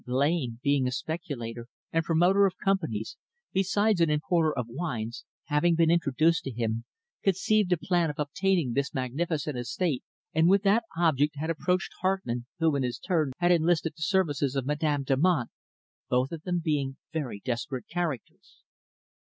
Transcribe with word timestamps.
Blain, 0.03 0.59
being 0.63 0.87
a 0.87 0.91
speculator 0.91 1.67
and 1.91 2.03
promoter 2.03 2.47
of 2.47 2.57
companies, 2.57 3.17
besides 3.53 4.01
an 4.01 4.09
importer 4.09 4.51
of 4.51 4.65
wines, 4.67 5.25
having 5.43 5.75
been 5.75 5.91
introduced 5.91 6.43
to 6.43 6.49
him, 6.49 6.85
conceived 7.21 7.71
a 7.71 7.77
plan 7.77 8.09
of 8.09 8.17
obtaining 8.17 8.73
this 8.73 8.95
magnificent 8.95 9.55
estate, 9.59 10.03
and 10.33 10.49
with 10.49 10.63
that 10.63 10.85
object 10.97 11.35
had 11.35 11.51
approached 11.51 11.91
Hartmann 12.01 12.47
who 12.57 12.75
in 12.75 12.81
his 12.81 12.97
turn 12.97 13.31
had 13.37 13.51
enlisted 13.51 13.93
the 13.95 14.01
services 14.01 14.55
of 14.55 14.65
Madame 14.65 15.03
Damant, 15.05 15.51
both 16.09 16.31
of 16.31 16.41
them 16.41 16.59
being 16.65 16.97
very 17.13 17.39
desperate 17.39 17.85
characters. 17.87 18.63